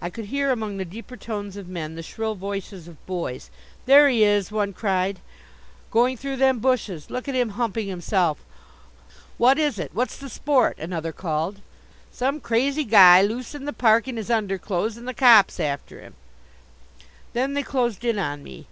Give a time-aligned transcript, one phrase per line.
[0.00, 3.50] I could hear among the deeper tones of men the shrill voices of boys.
[3.86, 5.18] "There he is," one cried,
[5.90, 7.10] "going through them bushes!
[7.10, 8.38] Look at him humping himself!"
[9.36, 11.60] "What is it, what's the sport?" another called.
[12.12, 16.14] "Some crazy guy loose in the park in his underclothes and the cops after him."
[17.32, 18.66] Then they closed in on me.